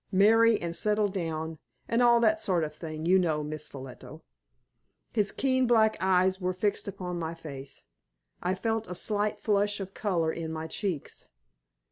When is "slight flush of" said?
8.95-9.93